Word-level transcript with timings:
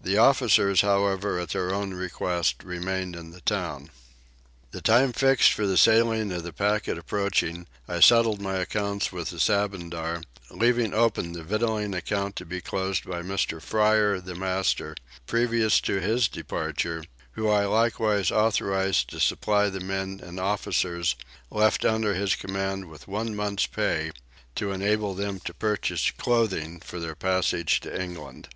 The 0.00 0.18
officers 0.18 0.80
however 0.80 1.38
at 1.38 1.50
their 1.50 1.72
own 1.72 1.94
request 1.94 2.64
remained 2.64 3.14
in 3.14 3.30
the 3.30 3.42
town. 3.42 3.90
The 4.72 4.80
time 4.80 5.12
fixed 5.12 5.52
for 5.52 5.68
the 5.68 5.76
sailing 5.76 6.32
of 6.32 6.42
the 6.42 6.52
packet 6.52 6.98
approaching, 6.98 7.68
I 7.86 8.00
settled 8.00 8.40
my 8.40 8.56
accounts 8.56 9.12
with 9.12 9.30
the 9.30 9.38
Sabandar, 9.38 10.24
leaving 10.50 10.92
open 10.92 11.30
the 11.30 11.44
victualling 11.44 11.94
account 11.94 12.34
to 12.38 12.44
be 12.44 12.60
closed 12.60 13.04
by 13.04 13.22
Mr. 13.22 13.62
Fryer 13.62 14.18
the 14.18 14.34
master 14.34 14.96
previous 15.28 15.80
to 15.82 16.00
his 16.00 16.26
departure, 16.26 17.04
who 17.34 17.48
I 17.48 17.66
likewise 17.66 18.32
authorised 18.32 19.10
to 19.10 19.20
supply 19.20 19.68
the 19.68 19.78
men 19.78 20.20
and 20.20 20.40
officers 20.40 21.14
left 21.50 21.84
under 21.84 22.14
his 22.14 22.34
command 22.34 22.86
with 22.90 23.06
one 23.06 23.36
month's 23.36 23.66
pay 23.66 24.10
to 24.56 24.72
enable 24.72 25.14
them 25.14 25.38
to 25.44 25.54
purchase 25.54 26.10
clothing 26.10 26.80
for 26.80 26.98
their 26.98 27.14
passage 27.14 27.78
to 27.82 28.02
England. 28.02 28.48